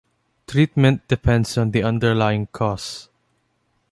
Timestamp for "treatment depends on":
0.47-1.69